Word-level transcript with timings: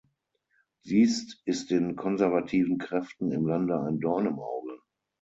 Dies 0.83 1.43
ist 1.45 1.69
den 1.69 1.95
konservativen 1.95 2.79
Kräften 2.79 3.31
im 3.31 3.45
Lande 3.45 3.79
ein 3.81 3.99
Dorn 3.99 4.25
im 4.25 4.39
Auge. 4.39 4.79